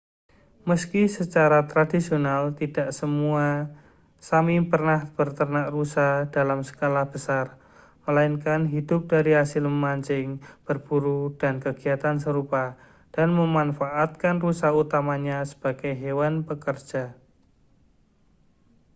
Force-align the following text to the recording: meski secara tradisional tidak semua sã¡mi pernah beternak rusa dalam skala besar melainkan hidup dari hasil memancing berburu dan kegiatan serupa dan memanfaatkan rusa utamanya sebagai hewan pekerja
meski 0.69 1.03
secara 1.17 1.59
tradisional 1.71 2.43
tidak 2.59 2.89
semua 2.99 3.47
sã¡mi 4.27 4.55
pernah 4.71 5.01
beternak 5.17 5.67
rusa 5.75 6.07
dalam 6.35 6.59
skala 6.69 7.03
besar 7.13 7.45
melainkan 8.09 8.61
hidup 8.73 9.01
dari 9.13 9.31
hasil 9.39 9.61
memancing 9.71 10.27
berburu 10.65 11.21
dan 11.41 11.55
kegiatan 11.65 12.15
serupa 12.23 12.65
dan 13.15 13.29
memanfaatkan 13.39 14.35
rusa 14.45 14.69
utamanya 14.83 15.37
sebagai 15.51 15.93
hewan 16.01 16.33
pekerja 16.49 17.03